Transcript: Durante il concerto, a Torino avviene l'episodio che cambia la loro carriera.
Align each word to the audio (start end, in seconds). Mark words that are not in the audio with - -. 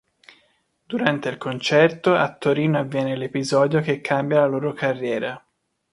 Durante 0.87 1.29
il 1.29 1.37
concerto, 1.37 2.15
a 2.15 2.33
Torino 2.33 2.79
avviene 2.79 3.15
l'episodio 3.15 3.81
che 3.81 4.01
cambia 4.01 4.39
la 4.39 4.47
loro 4.47 4.73
carriera. 4.73 5.39